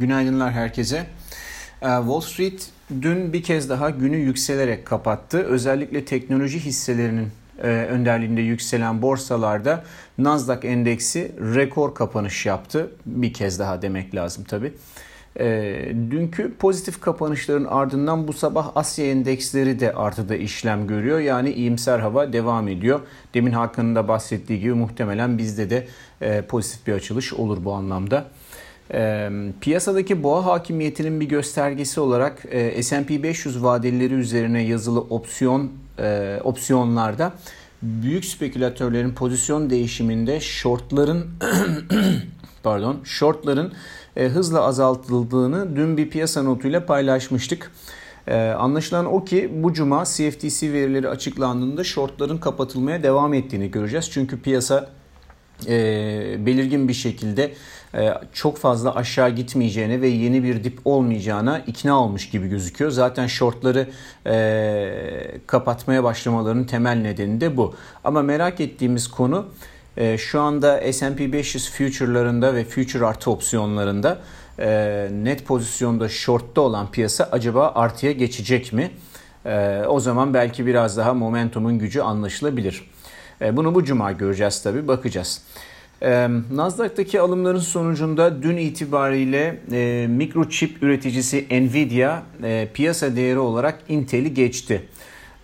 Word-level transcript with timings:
Günaydınlar 0.00 0.52
herkese. 0.52 0.96
Ee, 1.82 1.86
Wall 1.86 2.20
Street 2.20 2.70
dün 3.02 3.32
bir 3.32 3.42
kez 3.42 3.70
daha 3.70 3.90
günü 3.90 4.16
yükselerek 4.16 4.86
kapattı. 4.86 5.38
Özellikle 5.38 6.04
teknoloji 6.04 6.60
hisselerinin 6.60 7.28
e, 7.62 7.66
önderliğinde 7.68 8.40
yükselen 8.40 9.02
borsalarda 9.02 9.84
Nasdaq 10.18 10.58
endeksi 10.62 11.32
rekor 11.54 11.94
kapanış 11.94 12.46
yaptı. 12.46 12.90
Bir 13.06 13.32
kez 13.32 13.58
daha 13.58 13.82
demek 13.82 14.14
lazım 14.14 14.44
tabii. 14.44 14.72
E, 15.40 15.46
dünkü 16.10 16.54
pozitif 16.54 17.00
kapanışların 17.00 17.64
ardından 17.64 18.28
bu 18.28 18.32
sabah 18.32 18.70
Asya 18.74 19.06
endeksleri 19.06 19.80
de 19.80 19.92
artıda 19.92 20.36
işlem 20.36 20.86
görüyor. 20.86 21.18
Yani 21.18 21.52
iyimser 21.52 21.98
hava 21.98 22.32
devam 22.32 22.68
ediyor. 22.68 23.00
Demin 23.34 23.52
Hakan'ın 23.52 23.94
da 23.94 24.08
bahsettiği 24.08 24.60
gibi 24.60 24.74
muhtemelen 24.74 25.38
bizde 25.38 25.70
de 25.70 25.86
e, 26.20 26.42
pozitif 26.42 26.86
bir 26.86 26.92
açılış 26.92 27.32
olur 27.32 27.64
bu 27.64 27.72
anlamda. 27.72 28.26
E, 28.94 29.30
piyasadaki 29.60 30.22
boğa 30.22 30.46
hakimiyetinin 30.46 31.20
bir 31.20 31.28
göstergesi 31.28 32.00
olarak 32.00 32.42
e, 32.50 32.82
S&P 32.82 33.22
500 33.22 33.64
vadelileri 33.64 34.14
üzerine 34.14 34.62
yazılı 34.62 35.00
opsiyon 35.00 35.70
e, 35.98 36.40
opsiyonlarda 36.44 37.32
büyük 37.82 38.24
spekülatörlerin 38.24 39.14
pozisyon 39.14 39.70
değişiminde 39.70 40.40
shortların 40.40 41.26
pardon 42.62 43.00
shortların 43.04 43.72
e, 44.16 44.28
hızla 44.28 44.60
azaltıldığını 44.62 45.76
dün 45.76 45.96
bir 45.96 46.10
piyasa 46.10 46.42
notuyla 46.42 46.86
paylaşmıştık. 46.86 47.70
Ee, 48.26 48.34
anlaşılan 48.36 49.06
o 49.06 49.24
ki 49.24 49.50
bu 49.54 49.72
cuma 49.72 50.04
CFTC 50.04 50.72
verileri 50.72 51.08
açıklandığında 51.08 51.84
shortların 51.84 52.38
kapatılmaya 52.38 53.02
devam 53.02 53.34
ettiğini 53.34 53.70
göreceğiz. 53.70 54.10
Çünkü 54.10 54.40
piyasa 54.40 54.88
e, 55.68 56.46
belirgin 56.46 56.88
bir 56.88 56.94
şekilde 56.94 57.54
e, 57.94 58.14
çok 58.32 58.58
fazla 58.58 58.94
aşağı 58.94 59.30
gitmeyeceğine 59.30 60.00
ve 60.00 60.08
yeni 60.08 60.44
bir 60.44 60.64
dip 60.64 60.78
olmayacağına 60.84 61.58
ikna 61.58 62.00
olmuş 62.00 62.30
gibi 62.30 62.48
gözüküyor. 62.48 62.90
Zaten 62.90 63.26
shortları 63.26 63.88
e, 64.26 65.38
kapatmaya 65.46 66.04
başlamalarının 66.04 66.64
temel 66.64 66.96
nedeni 66.96 67.40
de 67.40 67.56
bu. 67.56 67.74
Ama 68.04 68.22
merak 68.22 68.60
ettiğimiz 68.60 69.08
konu 69.08 69.46
e, 69.96 70.18
şu 70.18 70.40
anda 70.40 70.92
S&P 70.92 71.32
500 71.32 71.70
future'larında 71.70 72.54
ve 72.54 72.64
future 72.64 73.06
artı 73.06 73.30
opsiyonlarında 73.30 74.18
e, 74.58 75.08
net 75.12 75.46
pozisyonda 75.46 76.08
short'ta 76.08 76.60
olan 76.60 76.90
piyasa 76.90 77.28
acaba 77.32 77.72
artıya 77.74 78.12
geçecek 78.12 78.72
mi? 78.72 78.90
E, 79.46 79.82
o 79.88 80.00
zaman 80.00 80.34
belki 80.34 80.66
biraz 80.66 80.96
daha 80.96 81.14
momentumun 81.14 81.78
gücü 81.78 82.00
anlaşılabilir. 82.00 82.90
E, 83.40 83.56
bunu 83.56 83.74
bu 83.74 83.84
cuma 83.84 84.12
göreceğiz 84.12 84.62
tabii 84.62 84.88
bakacağız. 84.88 85.42
E, 86.02 86.28
Nasdaq'taki 86.52 87.20
alımların 87.20 87.58
sonucunda 87.58 88.42
dün 88.42 88.56
itibariyle 88.56 89.60
e, 89.72 90.06
mikroçip 90.06 90.82
üreticisi 90.82 91.46
Nvidia 91.50 92.22
e, 92.42 92.68
piyasa 92.74 93.16
değeri 93.16 93.38
olarak 93.38 93.78
Intel'i 93.88 94.34
geçti. 94.34 94.82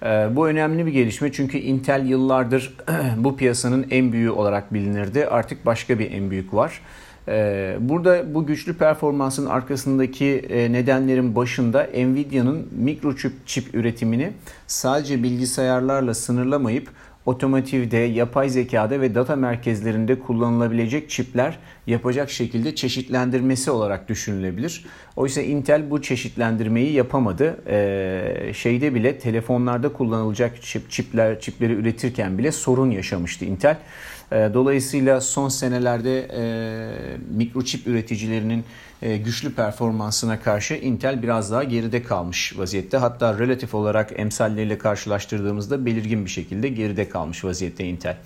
Ee, 0.03 0.29
bu 0.33 0.49
önemli 0.49 0.87
bir 0.87 0.93
gelişme 0.93 1.33
çünkü 1.33 1.59
Intel 1.59 2.07
yıllardır 2.07 2.77
bu 3.17 3.37
piyasanın 3.37 3.87
en 3.91 4.13
büyüğü 4.13 4.31
olarak 4.31 4.75
bilinirdi. 4.75 5.27
Artık 5.27 5.67
başka 5.67 5.99
bir 5.99 6.11
en 6.11 6.31
büyük 6.31 6.55
var. 6.55 6.81
Ee, 7.29 7.77
burada 7.81 8.35
bu 8.35 8.47
güçlü 8.47 8.75
performansın 8.75 9.47
arkasındaki 9.47 10.27
e, 10.27 10.73
nedenlerin 10.73 11.35
başında 11.35 11.87
Nvidia'nın 11.95 12.69
mikroçip 12.73 13.33
çip 13.47 13.75
üretimini 13.75 14.33
sadece 14.67 15.23
bilgisayarlarla 15.23 16.15
sınırlamayıp 16.15 16.89
otomotivde, 17.27 17.97
yapay 17.97 18.49
zekada 18.49 19.01
ve 19.01 19.15
data 19.15 19.37
merkezlerinde 19.37 20.19
kullanılabilecek 20.19 21.11
çipler 21.11 21.59
yapacak 21.87 22.31
şekilde 22.31 22.75
çeşitlendirmesi 22.75 23.71
olarak 23.71 24.09
düşünülebilir. 24.09 24.85
Oysa 25.17 25.43
Intel 25.43 25.91
bu 25.91 26.03
çeşitlendirmeyi 26.03 26.93
yapamadı. 26.93 27.63
Ee, 27.69 28.53
şeyde 28.55 28.95
bile 28.95 29.19
telefonlarda 29.19 29.93
kullanılacak 29.93 30.63
çip, 30.63 30.91
çipler 30.91 31.41
çipleri 31.41 31.73
üretirken 31.73 32.39
bile 32.39 32.53
sorun 32.53 32.91
yaşamıştı 32.91 33.45
Intel. 33.45 33.77
Ee, 34.33 34.51
dolayısıyla 34.55 35.21
son 35.21 35.49
senelerde 35.49 36.29
e, 36.37 36.43
mikroçip 37.31 37.87
üreticilerinin 37.87 38.65
e, 39.03 39.17
güçlü 39.17 39.55
performansına 39.55 40.41
karşı 40.41 40.75
Intel 40.75 41.23
biraz 41.23 41.53
daha 41.53 41.65
geride 41.65 42.03
kalmış 42.03 42.59
vaziyette. 42.59 42.97
Hatta 42.97 43.39
relatif 43.39 43.75
olarak 43.75 44.19
emsalleriyle 44.19 44.79
karşılaştırdığımızda 44.79 45.87
belirgin 45.87 46.25
bir 46.25 46.31
şekilde 46.31 46.69
geride 46.69 47.09
kalmış 47.09 47.45
vaziyette 47.45 47.85
Intel. 47.85 48.17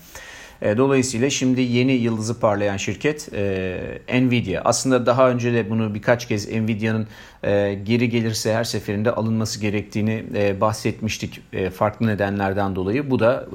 E, 0.63 0.77
dolayısıyla 0.77 1.31
şimdi 1.31 1.61
yeni 1.61 1.93
yıldızı 1.93 2.41
parlayan 2.41 2.77
şirket 2.77 3.29
e, 3.35 4.21
Nvidia. 4.23 4.63
Aslında 4.65 5.07
daha 5.07 5.31
önce 5.31 5.53
de 5.53 5.71
bunu 5.71 5.95
birkaç 5.95 6.29
kez 6.29 6.49
Nvidia'nın 6.49 7.07
e, 7.43 7.75
geri 7.75 8.09
gelirse 8.09 8.55
her 8.55 8.65
seferinde 8.65 9.11
alınması 9.11 9.61
gerektiğini 9.61 10.25
bahsetmiştik 10.61 11.43
farklı 11.75 12.07
nedenlerden 12.07 12.77
dolayı. 12.77 13.11
Bu 13.11 13.19
da 13.19 13.47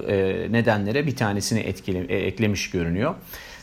nedenlere 0.49 1.07
bir 1.07 1.15
tanesini 1.15 1.59
etkili, 1.59 2.05
e, 2.09 2.17
eklemiş 2.17 2.69
görünüyor. 2.71 3.15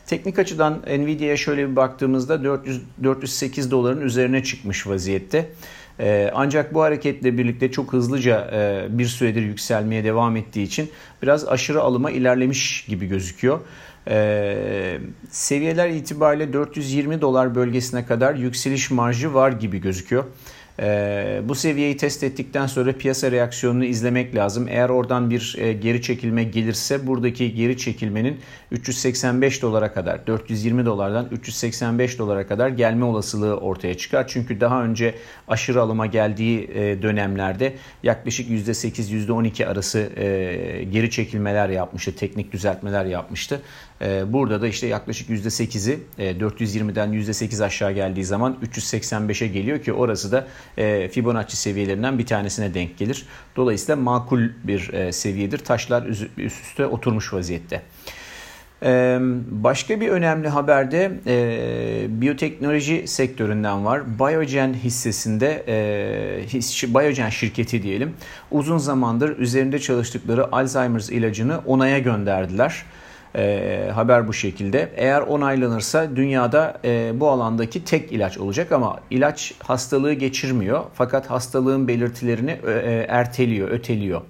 Teknik 0.07 0.39
açıdan 0.39 0.83
Nvidia'ya 0.87 1.37
şöyle 1.37 1.71
bir 1.71 1.77
baktığımızda 1.77 2.45
400, 2.45 2.83
408 3.05 3.71
doların 3.71 4.01
üzerine 4.01 4.45
çıkmış 4.45 4.87
vaziyette. 4.87 5.51
Ee, 6.01 6.31
ancak 6.35 6.75
bu 6.75 6.83
hareketle 6.83 7.39
birlikte 7.39 7.71
çok 7.71 7.93
hızlıca 7.93 8.51
e, 8.53 8.87
bir 8.99 9.07
süredir 9.07 9.43
yükselmeye 9.43 10.05
devam 10.05 10.37
ettiği 10.37 10.63
için 10.63 10.91
biraz 11.23 11.49
aşırı 11.49 11.81
alıma 11.81 12.11
ilerlemiş 12.11 12.85
gibi 12.89 13.07
gözüküyor. 13.07 13.61
Ee, 14.09 14.99
seviyeler 15.31 15.89
itibariyle 15.89 16.53
420 16.53 17.21
dolar 17.21 17.55
bölgesine 17.55 18.07
kadar 18.07 18.35
yükseliş 18.35 18.91
marjı 18.91 19.35
var 19.35 19.53
gibi 19.53 19.81
gözüküyor. 19.81 20.25
Ee, 20.81 21.41
bu 21.45 21.55
seviyeyi 21.55 21.97
test 21.97 22.23
ettikten 22.23 22.67
sonra 22.67 22.93
piyasa 22.93 23.31
reaksiyonunu 23.31 23.85
izlemek 23.85 24.35
lazım. 24.35 24.69
Eğer 24.69 24.89
oradan 24.89 25.31
bir 25.31 25.57
e, 25.59 25.73
geri 25.73 26.03
çekilme 26.03 26.45
gelirse 26.45 27.07
buradaki 27.07 27.55
geri 27.55 27.79
çekilmenin 27.79 28.41
385 28.71 29.63
dolara 29.63 29.93
kadar 29.93 30.27
420 30.27 30.87
dolardan 30.87 31.29
385 31.33 32.19
dolara 32.19 32.47
kadar 32.47 32.69
gelme 32.69 33.05
olasılığı 33.05 33.57
ortaya 33.57 33.97
çıkar. 33.97 34.29
Çünkü 34.29 34.61
daha 34.61 34.85
önce 34.85 35.15
aşırı 35.49 35.81
alıma 35.81 36.07
geldiği 36.07 36.71
e, 36.75 37.03
dönemlerde 37.03 37.75
yaklaşık 38.03 38.51
%8 38.51 39.27
%12 39.27 39.67
arası 39.67 39.99
e, 39.99 40.85
geri 40.93 41.11
çekilmeler 41.11 41.69
yapmıştı. 41.69 42.17
Teknik 42.17 42.53
düzeltmeler 42.53 43.05
yapmıştı. 43.05 43.63
Burada 44.27 44.63
da 44.63 44.69
işte 44.69 44.87
yaklaşık 44.87 45.31
%8'i 45.31 45.99
420'den 46.19 47.13
%8 47.13 47.65
aşağı 47.65 47.93
geldiği 47.93 48.25
zaman 48.25 48.57
385'e 48.63 49.47
geliyor 49.47 49.83
ki 49.83 49.93
orası 49.93 50.33
da 50.33 50.47
Fibonacci 51.11 51.57
seviyelerinden 51.57 52.19
bir 52.19 52.27
tanesine 52.27 52.75
denk 52.75 52.99
gelir. 52.99 53.27
Dolayısıyla 53.57 53.97
makul 53.97 54.49
bir 54.65 55.13
seviyedir. 55.13 55.59
Taşlar 55.59 56.03
üst 56.03 56.39
üste 56.39 56.87
oturmuş 56.87 57.33
vaziyette. 57.33 57.83
Başka 59.51 60.01
bir 60.01 60.09
önemli 60.09 60.49
haber 60.49 60.91
de 60.91 61.13
e, 61.27 62.21
biyoteknoloji 62.21 63.09
sektöründen 63.09 63.85
var. 63.85 64.19
Biogen 64.19 64.75
hissesinde 64.75 65.65
e, 65.69 66.95
Biogen 66.95 67.29
şirketi 67.29 67.83
diyelim 67.83 68.15
uzun 68.51 68.79
zamandır 68.79 69.39
üzerinde 69.39 69.79
çalıştıkları 69.79 70.55
Alzheimer's 70.55 71.11
ilacını 71.11 71.61
onaya 71.67 71.99
gönderdiler. 71.99 72.85
E, 73.37 73.91
haber 73.95 74.29
bu 74.29 74.33
şekilde. 74.33 74.93
Eğer 74.97 75.21
onaylanırsa 75.21 76.17
dünyada 76.17 76.81
e, 76.85 77.13
bu 77.21 77.29
alandaki 77.29 77.85
tek 77.85 78.13
ilaç 78.13 78.39
olacak 78.39 78.73
ama 78.73 79.01
ilaç 79.11 79.55
hastalığı 79.59 80.13
geçirmiyor. 80.13 80.85
Fakat 80.95 81.31
hastalığın 81.31 81.89
belirtilerini 81.89 82.51
e, 82.67 83.07
erteliyor, 83.09 83.69
öteliyor. 83.69 84.23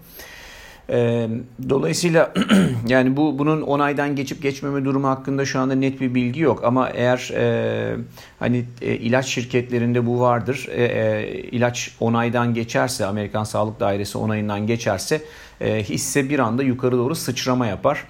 E, 0.90 1.28
dolayısıyla 1.68 2.32
yani 2.88 3.16
bu 3.16 3.38
bunun 3.38 3.62
onaydan 3.62 4.16
geçip 4.16 4.42
geçmeme 4.42 4.84
durumu 4.84 5.08
hakkında 5.08 5.44
şu 5.44 5.60
anda 5.60 5.74
net 5.74 6.00
bir 6.00 6.14
bilgi 6.14 6.40
yok 6.40 6.64
ama 6.64 6.90
eğer 6.90 7.30
e, 7.36 7.96
hani 8.38 8.64
e, 8.82 8.94
ilaç 8.94 9.26
şirketlerinde 9.26 10.06
bu 10.06 10.20
vardır. 10.20 10.68
E, 10.70 10.84
e, 10.84 11.28
ilaç 11.32 11.96
onaydan 12.00 12.54
geçerse 12.54 13.06
Amerikan 13.06 13.44
Sağlık 13.44 13.80
Dairesi 13.80 14.18
onayından 14.18 14.66
geçerse 14.66 15.20
e, 15.60 15.82
hisse 15.82 16.28
bir 16.28 16.38
anda 16.38 16.62
yukarı 16.62 16.96
doğru 16.96 17.14
sıçrama 17.14 17.66
yapar. 17.66 18.04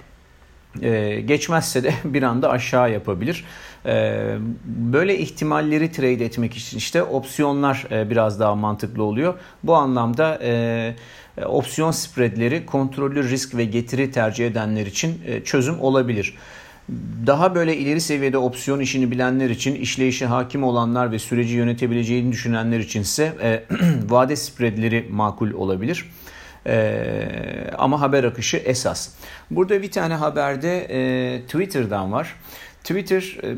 Ee, 0.81 1.21
geçmezse 1.25 1.83
de 1.83 1.93
bir 2.03 2.23
anda 2.23 2.49
aşağı 2.49 2.91
yapabilir. 2.91 3.45
Ee, 3.85 4.35
böyle 4.65 5.19
ihtimalleri 5.19 5.91
trade 5.91 6.25
etmek 6.25 6.57
için 6.57 6.77
işte 6.77 7.03
opsiyonlar 7.03 7.87
e, 7.91 8.09
biraz 8.09 8.39
daha 8.39 8.55
mantıklı 8.55 9.03
oluyor. 9.03 9.33
Bu 9.63 9.75
anlamda 9.75 10.39
e, 10.43 10.95
opsiyon 11.45 11.91
spreadleri 11.91 12.65
kontrollü 12.65 13.29
risk 13.29 13.55
ve 13.55 13.65
getiri 13.65 14.11
tercih 14.11 14.47
edenler 14.47 14.85
için 14.85 15.21
e, 15.27 15.43
çözüm 15.43 15.81
olabilir. 15.81 16.35
Daha 17.27 17.55
böyle 17.55 17.77
ileri 17.77 18.01
seviyede 18.01 18.37
opsiyon 18.37 18.79
işini 18.79 19.11
bilenler 19.11 19.49
için, 19.49 19.75
işleyişe 19.75 20.25
hakim 20.25 20.63
olanlar 20.63 21.11
ve 21.11 21.19
süreci 21.19 21.55
yönetebileceğini 21.55 22.31
düşünenler 22.31 22.79
içinse 22.79 23.33
e, 23.41 23.63
vade 24.09 24.35
spreadleri 24.35 25.07
makul 25.11 25.51
olabilir. 25.51 26.05
E, 26.67 27.27
ama 27.77 28.01
haber 28.01 28.23
akışı 28.23 28.57
esas. 28.57 29.09
Burada 29.51 29.81
bir 29.81 29.91
tane 29.91 30.13
haberde 30.13 30.87
e, 30.89 31.41
Twitter'dan 31.41 32.11
var. 32.11 32.35
Twitter 32.83 33.37
e, 33.43 33.55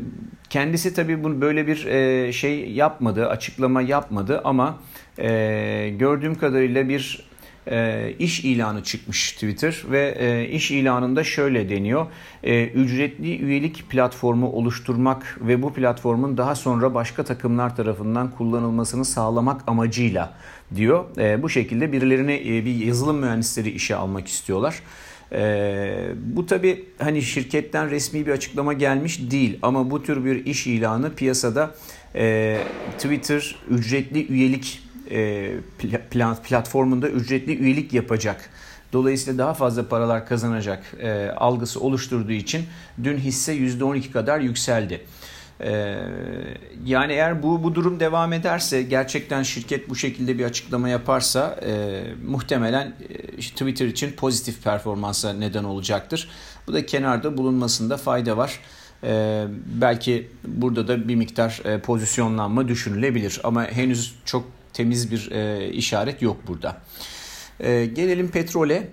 kendisi 0.50 0.94
tabii 0.94 1.24
bunu 1.24 1.40
böyle 1.40 1.66
bir 1.66 1.86
e, 1.86 2.32
şey 2.32 2.70
yapmadı, 2.70 3.28
açıklama 3.28 3.82
yapmadı 3.82 4.40
ama 4.44 4.78
e, 5.18 5.94
gördüğüm 5.98 6.34
kadarıyla 6.34 6.88
bir 6.88 7.25
iş 8.18 8.44
ilanı 8.44 8.82
çıkmış 8.82 9.32
Twitter 9.32 9.84
ve 9.90 10.48
iş 10.50 10.70
ilanında 10.70 11.24
şöyle 11.24 11.68
deniyor. 11.68 12.06
Ücretli 12.74 13.38
üyelik 13.38 13.90
platformu 13.90 14.50
oluşturmak 14.50 15.38
ve 15.40 15.62
bu 15.62 15.72
platformun 15.72 16.36
daha 16.36 16.54
sonra 16.54 16.94
başka 16.94 17.24
takımlar 17.24 17.76
tarafından 17.76 18.30
kullanılmasını 18.30 19.04
sağlamak 19.04 19.60
amacıyla 19.66 20.34
diyor. 20.74 21.04
Bu 21.42 21.48
şekilde 21.48 21.92
birilerini 21.92 22.64
bir 22.64 22.86
yazılım 22.86 23.18
mühendisleri 23.18 23.70
işe 23.70 23.96
almak 23.96 24.28
istiyorlar. 24.28 24.82
Ee, 25.32 26.08
bu 26.16 26.46
tabi 26.46 26.84
hani 26.98 27.22
şirketten 27.22 27.90
resmi 27.90 28.26
bir 28.26 28.32
açıklama 28.32 28.72
gelmiş 28.72 29.30
değil 29.30 29.58
ama 29.62 29.90
bu 29.90 30.02
tür 30.02 30.24
bir 30.24 30.46
iş 30.46 30.66
ilanı 30.66 31.14
piyasada 31.14 31.74
e, 32.14 32.58
Twitter 32.98 33.56
ücretli 33.70 34.26
üyelik 34.26 34.82
e, 35.10 35.52
platformunda 36.44 37.08
ücretli 37.08 37.58
üyelik 37.58 37.92
yapacak. 37.92 38.50
Dolayısıyla 38.92 39.38
daha 39.38 39.54
fazla 39.54 39.88
paralar 39.88 40.26
kazanacak 40.26 40.84
e, 41.00 41.30
algısı 41.30 41.80
oluşturduğu 41.80 42.32
için 42.32 42.64
dün 43.04 43.18
hisse 43.18 43.56
%12 43.56 44.12
kadar 44.12 44.40
yükseldi. 44.40 45.00
Ee, 45.60 45.96
yani 46.84 47.12
eğer 47.12 47.42
bu 47.42 47.62
bu 47.62 47.74
durum 47.74 48.00
devam 48.00 48.32
ederse 48.32 48.82
gerçekten 48.82 49.42
şirket 49.42 49.88
bu 49.88 49.96
şekilde 49.96 50.38
bir 50.38 50.44
açıklama 50.44 50.88
yaparsa 50.88 51.60
e, 51.66 52.02
muhtemelen 52.26 52.94
e, 53.08 53.36
Twitter 53.36 53.86
için 53.86 54.12
pozitif 54.12 54.64
performansa 54.64 55.32
neden 55.32 55.64
olacaktır. 55.64 56.28
Bu 56.66 56.72
da 56.72 56.86
kenarda 56.86 57.36
bulunmasında 57.36 57.96
fayda 57.96 58.36
var. 58.36 58.60
E, 59.04 59.44
belki 59.66 60.28
burada 60.44 60.88
da 60.88 61.08
bir 61.08 61.14
miktar 61.14 61.60
e, 61.64 61.80
pozisyonlanma 61.80 62.68
düşünülebilir 62.68 63.40
ama 63.44 63.64
henüz 63.64 64.14
çok 64.24 64.55
temiz 64.76 65.10
bir 65.10 65.30
e, 65.30 65.70
işaret 65.70 66.22
yok 66.22 66.36
burada. 66.46 66.76
E, 67.60 67.86
gelelim 67.86 68.28
petrole. 68.28 68.88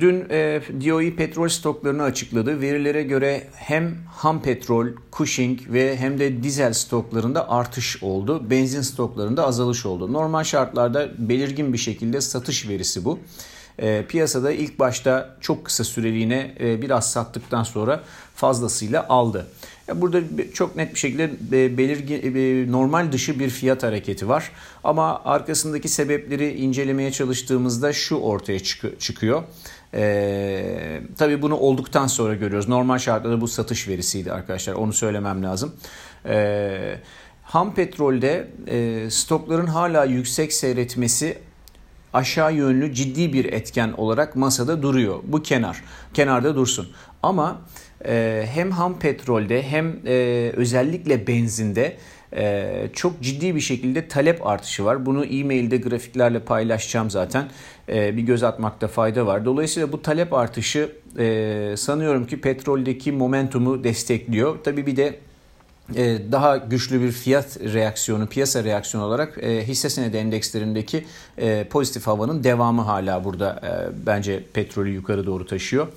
Dün 0.00 0.26
e, 0.30 0.60
DOE 0.86 1.16
petrol 1.16 1.48
stoklarını 1.48 2.02
açıkladı. 2.02 2.60
Verilere 2.60 3.02
göre 3.02 3.48
hem 3.54 3.96
ham 4.10 4.42
petrol, 4.42 4.86
Cushing 5.12 5.60
ve 5.68 5.96
hem 5.96 6.18
de 6.18 6.42
dizel 6.42 6.72
stoklarında 6.72 7.50
artış 7.50 8.02
oldu. 8.02 8.50
Benzin 8.50 8.80
stoklarında 8.80 9.46
azalış 9.46 9.86
oldu. 9.86 10.12
Normal 10.12 10.44
şartlarda 10.44 11.10
belirgin 11.18 11.72
bir 11.72 11.78
şekilde 11.78 12.20
satış 12.20 12.68
verisi 12.68 13.04
bu. 13.04 13.18
E, 13.78 14.04
piyasada 14.08 14.52
ilk 14.52 14.78
başta 14.78 15.36
çok 15.40 15.64
kısa 15.64 15.84
süreliğine 15.84 16.54
e, 16.60 16.82
biraz 16.82 17.12
sattıktan 17.12 17.62
sonra 17.62 18.02
fazlasıyla 18.34 19.08
aldı. 19.08 19.46
Burada 19.94 20.20
çok 20.54 20.76
net 20.76 20.94
bir 20.94 20.98
şekilde 20.98 21.30
belirgin 21.78 22.72
normal 22.72 23.12
dışı 23.12 23.38
bir 23.38 23.50
fiyat 23.50 23.82
hareketi 23.82 24.28
var. 24.28 24.50
Ama 24.84 25.24
arkasındaki 25.24 25.88
sebepleri 25.88 26.54
incelemeye 26.54 27.12
çalıştığımızda 27.12 27.92
şu 27.92 28.16
ortaya 28.16 28.58
çıkıyor. 28.98 29.42
Ee, 29.94 31.00
tabii 31.18 31.42
bunu 31.42 31.56
olduktan 31.56 32.06
sonra 32.06 32.34
görüyoruz. 32.34 32.68
Normal 32.68 32.98
şartlarda 32.98 33.40
bu 33.40 33.48
satış 33.48 33.88
verisiydi 33.88 34.32
arkadaşlar. 34.32 34.74
Onu 34.74 34.92
söylemem 34.92 35.42
lazım. 35.42 35.74
Ee, 36.26 36.98
ham 37.42 37.74
petrolde 37.74 38.48
e, 38.66 39.10
stokların 39.10 39.66
hala 39.66 40.04
yüksek 40.04 40.52
seyretmesi 40.52 41.38
aşağı 42.16 42.54
yönlü 42.54 42.94
ciddi 42.94 43.32
bir 43.32 43.44
etken 43.44 43.92
olarak 43.96 44.36
masada 44.36 44.82
duruyor. 44.82 45.18
Bu 45.24 45.42
kenar. 45.42 45.82
Kenarda 46.14 46.56
dursun. 46.56 46.88
Ama 47.22 47.60
e, 48.06 48.44
hem 48.54 48.70
ham 48.70 48.98
petrolde 48.98 49.62
hem 49.62 49.96
e, 50.06 50.52
özellikle 50.56 51.26
benzinde 51.26 51.96
e, 52.36 52.88
çok 52.92 53.22
ciddi 53.22 53.54
bir 53.54 53.60
şekilde 53.60 54.08
talep 54.08 54.46
artışı 54.46 54.84
var. 54.84 55.06
Bunu 55.06 55.24
e-mailde 55.24 55.76
grafiklerle 55.76 56.40
paylaşacağım 56.40 57.10
zaten. 57.10 57.48
E, 57.88 58.16
bir 58.16 58.22
göz 58.22 58.42
atmakta 58.42 58.88
fayda 58.88 59.26
var. 59.26 59.44
Dolayısıyla 59.44 59.92
bu 59.92 60.02
talep 60.02 60.32
artışı 60.32 60.92
e, 61.18 61.74
sanıyorum 61.76 62.26
ki 62.26 62.40
petroldeki 62.40 63.12
momentumu 63.12 63.84
destekliyor. 63.84 64.56
Tabii 64.64 64.86
bir 64.86 64.96
de 64.96 65.18
daha 66.32 66.56
güçlü 66.56 67.00
bir 67.00 67.12
fiyat 67.12 67.60
reaksiyonu, 67.60 68.26
piyasa 68.26 68.64
reaksiyonu 68.64 69.06
olarak 69.06 69.38
e, 69.42 69.68
hisse 69.68 69.90
senedi 69.90 70.16
endekslerindeki 70.16 71.04
e, 71.38 71.64
pozitif 71.64 72.06
havanın 72.06 72.44
devamı 72.44 72.82
hala 72.82 73.24
burada 73.24 73.60
bence 74.06 74.44
petrolü 74.52 74.90
yukarı 74.90 75.26
doğru 75.26 75.46
taşıyor. 75.46 75.88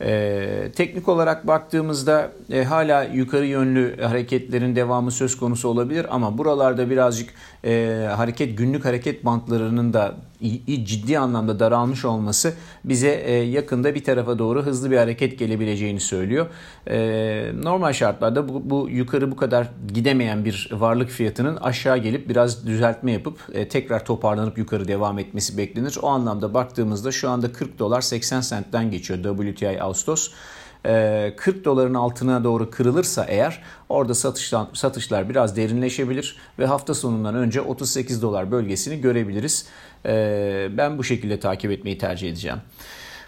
E, 0.00 0.70
teknik 0.76 1.08
olarak 1.08 1.46
baktığımızda 1.46 2.32
e, 2.52 2.64
hala 2.64 3.04
yukarı 3.04 3.46
yönlü 3.46 4.02
hareketlerin 4.02 4.76
devamı 4.76 5.10
söz 5.10 5.36
konusu 5.36 5.68
olabilir 5.68 6.06
ama 6.10 6.38
buralarda 6.38 6.90
birazcık 6.90 7.30
e, 7.64 8.06
hareket 8.16 8.58
günlük 8.58 8.84
hareket 8.84 9.24
bantlarının 9.24 9.92
da 9.92 10.14
ciddi 10.84 11.18
anlamda 11.18 11.60
daralmış 11.60 12.04
olması 12.04 12.54
bize 12.84 13.08
e, 13.08 13.32
yakında 13.32 13.94
bir 13.94 14.04
tarafa 14.04 14.38
doğru 14.38 14.62
hızlı 14.62 14.90
bir 14.90 14.96
hareket 14.96 15.38
gelebileceğini 15.38 16.00
söylüyor. 16.00 16.46
E, 16.86 17.52
normal 17.62 17.92
şartlarda 17.92 18.48
bu, 18.48 18.70
bu 18.70 18.88
yukarı 18.90 19.30
bu 19.30 19.36
kadar 19.36 19.68
gidemeyen 19.94 20.44
bir 20.44 20.70
varlık 20.72 21.10
fiyatının 21.10 21.56
aşağı 21.56 21.98
gelip 21.98 22.28
biraz 22.28 22.66
düzeltme 22.66 23.12
yapıp 23.12 23.38
e, 23.52 23.68
tekrar 23.68 24.04
toparlanıp 24.04 24.58
yukarı 24.58 24.88
devam 24.88 25.18
etmesi 25.18 25.58
beklenir. 25.58 25.98
O 26.02 26.08
anlamda 26.08 26.54
baktığımızda 26.54 27.12
şu 27.12 27.30
anda 27.30 27.52
40 27.52 27.78
dolar 27.78 28.00
80 28.00 28.40
centten 28.40 28.90
geçiyor 28.90 29.36
WTI 29.38 29.82
Ağustos. 29.82 30.30
40 31.36 31.64
doların 31.64 31.94
altına 31.94 32.44
doğru 32.44 32.70
kırılırsa 32.70 33.24
eğer 33.24 33.62
orada 33.88 34.14
satışlar, 34.14 34.66
satışlar 34.72 35.28
biraz 35.28 35.56
derinleşebilir 35.56 36.36
ve 36.58 36.66
hafta 36.66 36.94
sonundan 36.94 37.34
önce 37.34 37.60
38 37.60 38.22
dolar 38.22 38.50
bölgesini 38.50 39.00
görebiliriz. 39.00 39.66
Ben 40.76 40.98
bu 40.98 41.04
şekilde 41.04 41.40
takip 41.40 41.70
etmeyi 41.70 41.98
tercih 41.98 42.28
edeceğim. 42.28 42.58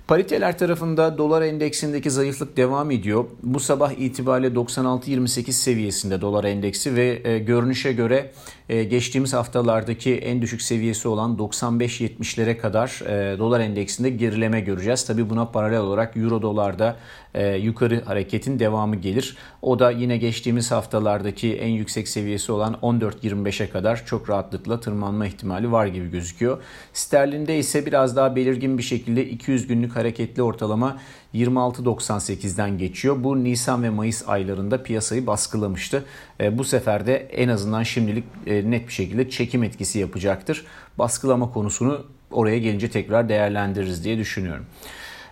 Pariteler 0.08 0.58
tarafında 0.58 1.18
dolar 1.18 1.42
endeksindeki 1.42 2.10
zayıflık 2.10 2.56
devam 2.56 2.90
ediyor. 2.90 3.24
Bu 3.42 3.60
sabah 3.60 3.92
itibariyle 3.92 4.54
96.28 4.54 5.52
seviyesinde 5.52 6.20
dolar 6.20 6.44
endeksi 6.44 6.96
ve 6.96 7.20
e, 7.24 7.38
görünüşe 7.38 7.92
göre 7.92 8.30
e, 8.68 8.84
geçtiğimiz 8.84 9.32
haftalardaki 9.32 10.14
en 10.14 10.42
düşük 10.42 10.62
seviyesi 10.62 11.08
olan 11.08 11.36
95.70'lere 11.36 12.58
kadar 12.58 13.02
e, 13.06 13.38
dolar 13.38 13.60
endeksinde 13.60 14.10
gerileme 14.10 14.60
göreceğiz. 14.60 15.06
Tabi 15.06 15.30
buna 15.30 15.44
paralel 15.44 15.80
olarak 15.80 16.16
euro 16.16 16.42
dolarda 16.42 16.96
e, 17.34 17.56
yukarı 17.56 18.04
hareketin 18.04 18.58
devamı 18.58 18.96
gelir. 18.96 19.36
O 19.62 19.78
da 19.78 19.90
yine 19.90 20.16
geçtiğimiz 20.16 20.70
haftalardaki 20.70 21.56
en 21.56 21.68
yüksek 21.68 22.08
seviyesi 22.08 22.52
olan 22.52 22.74
14.25'e 22.82 23.70
kadar 23.70 24.06
çok 24.06 24.30
rahatlıkla 24.30 24.80
tırmanma 24.80 25.26
ihtimali 25.26 25.72
var 25.72 25.86
gibi 25.86 26.10
gözüküyor. 26.10 26.62
Sterlinde 26.92 27.58
ise 27.58 27.86
biraz 27.86 28.16
daha 28.16 28.36
belirgin 28.36 28.78
bir 28.78 28.82
şekilde 28.82 29.28
200 29.28 29.66
günlük 29.66 29.96
hareketli 29.98 30.42
ortalama 30.42 30.98
26.98'den 31.34 32.78
geçiyor. 32.78 33.16
Bu 33.24 33.44
Nisan 33.44 33.82
ve 33.82 33.90
Mayıs 33.90 34.28
aylarında 34.28 34.82
piyasayı 34.82 35.26
baskılamıştı. 35.26 36.04
E, 36.40 36.58
bu 36.58 36.64
sefer 36.64 37.06
de 37.06 37.16
en 37.16 37.48
azından 37.48 37.82
şimdilik 37.82 38.24
e, 38.46 38.70
net 38.70 38.88
bir 38.88 38.92
şekilde 38.92 39.30
çekim 39.30 39.62
etkisi 39.62 39.98
yapacaktır. 39.98 40.64
Baskılama 40.98 41.52
konusunu 41.52 42.06
oraya 42.30 42.58
gelince 42.58 42.90
tekrar 42.90 43.28
değerlendiririz 43.28 44.04
diye 44.04 44.18
düşünüyorum. 44.18 44.66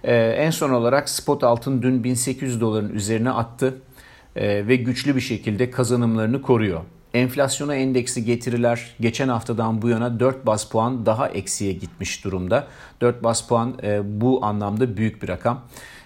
E, 0.04 0.14
en 0.16 0.50
son 0.50 0.70
olarak 0.70 1.08
spot 1.08 1.44
altın 1.44 1.82
dün 1.82 2.04
1800 2.04 2.60
doların 2.60 2.90
üzerine 2.94 3.30
attı 3.30 3.74
ve 4.36 4.76
güçlü 4.76 5.16
bir 5.16 5.20
şekilde 5.20 5.70
kazanımlarını 5.70 6.42
koruyor. 6.42 6.80
Enflasyona 7.16 7.74
endeksi 7.74 8.24
getiriler 8.24 8.94
geçen 9.00 9.28
haftadan 9.28 9.82
bu 9.82 9.88
yana 9.88 10.20
4 10.20 10.46
bas 10.46 10.68
puan 10.68 11.06
daha 11.06 11.28
eksiye 11.28 11.72
gitmiş 11.72 12.24
durumda. 12.24 12.66
4 13.00 13.24
bas 13.24 13.48
puan 13.48 13.74
e, 13.82 14.20
bu 14.20 14.44
anlamda 14.44 14.96
büyük 14.96 15.22
bir 15.22 15.28
rakam. 15.28 15.62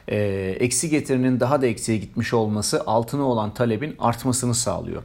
E, 0.09 0.19
eksi 0.61 0.90
getirinin 0.90 1.40
daha 1.40 1.62
da 1.62 1.67
eksiye 1.67 1.99
gitmiş 1.99 2.35
olması 2.35 2.83
altına 2.87 3.23
olan 3.23 3.55
talebin 3.55 3.97
artmasını 3.99 4.55
sağlıyor. 4.55 5.02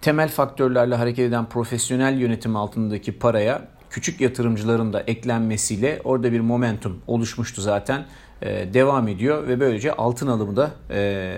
Temel 0.00 0.28
faktörlerle 0.28 0.94
hareket 0.94 1.28
eden 1.28 1.48
profesyonel 1.48 2.18
yönetim 2.18 2.56
altındaki 2.56 3.18
paraya 3.18 3.68
küçük 3.90 4.20
yatırımcıların 4.20 4.92
da 4.92 5.00
eklenmesiyle 5.00 6.00
orada 6.04 6.32
bir 6.32 6.40
momentum 6.40 7.02
oluşmuştu 7.06 7.60
zaten. 7.62 8.06
E, 8.42 8.74
devam 8.74 9.08
ediyor 9.08 9.48
ve 9.48 9.60
böylece 9.60 9.92
altın 9.92 10.26
alımı 10.26 10.56
da 10.56 10.70
e, 10.90 11.34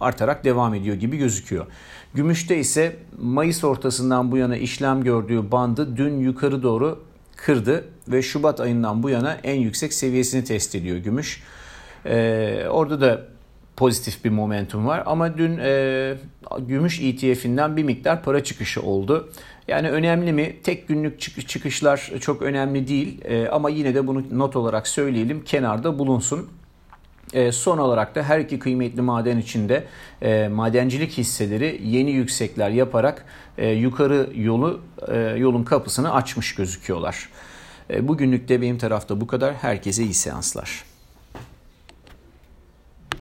artarak 0.00 0.44
devam 0.44 0.74
ediyor 0.74 0.96
gibi 0.96 1.16
gözüküyor. 1.16 1.66
Gümüşte 2.14 2.58
ise 2.58 2.96
Mayıs 3.18 3.64
ortasından 3.64 4.32
bu 4.32 4.36
yana 4.36 4.56
işlem 4.56 5.04
gördüğü 5.04 5.50
bandı 5.52 5.96
dün 5.96 6.18
yukarı 6.18 6.62
doğru 6.62 7.04
kırdı 7.36 7.84
ve 8.08 8.22
Şubat 8.22 8.60
ayından 8.60 9.02
bu 9.02 9.10
yana 9.10 9.32
en 9.32 9.60
yüksek 9.60 9.92
seviyesini 9.92 10.44
test 10.44 10.74
ediyor 10.74 10.96
gümüş. 10.96 11.42
Ee, 12.06 12.66
orada 12.70 13.00
da 13.00 13.35
pozitif 13.76 14.24
bir 14.24 14.30
momentum 14.30 14.86
var 14.86 15.02
ama 15.06 15.38
dün 15.38 15.58
e, 15.58 16.14
gümüş 16.58 17.00
ETF'inden 17.00 17.76
bir 17.76 17.82
miktar 17.82 18.22
para 18.22 18.44
çıkışı 18.44 18.82
oldu. 18.82 19.30
Yani 19.68 19.90
önemli 19.90 20.32
mi? 20.32 20.56
Tek 20.62 20.88
günlük 20.88 21.20
çıkışlar 21.48 22.10
çok 22.20 22.42
önemli 22.42 22.88
değil 22.88 23.24
e, 23.24 23.48
ama 23.48 23.70
yine 23.70 23.94
de 23.94 24.06
bunu 24.06 24.22
not 24.32 24.56
olarak 24.56 24.88
söyleyelim 24.88 25.44
kenarda 25.44 25.98
bulunsun. 25.98 26.48
E, 27.32 27.52
son 27.52 27.78
olarak 27.78 28.14
da 28.14 28.22
her 28.22 28.38
iki 28.38 28.58
kıymetli 28.58 29.02
maden 29.02 29.38
içinde 29.38 29.84
e, 30.22 30.48
madencilik 30.48 31.18
hisseleri 31.18 31.80
yeni 31.84 32.10
yüksekler 32.10 32.70
yaparak 32.70 33.24
e, 33.58 33.70
yukarı 33.70 34.30
yolu 34.34 34.80
e, 35.08 35.18
yolun 35.18 35.64
kapısını 35.64 36.14
açmış 36.14 36.54
gözüküyorlar. 36.54 37.28
E, 37.90 38.08
bugünlük 38.08 38.48
de 38.48 38.62
benim 38.62 38.78
tarafta 38.78 39.20
bu 39.20 39.26
kadar. 39.26 39.54
Herkese 39.54 40.02
iyi 40.02 40.14
seanslar. 40.14 40.95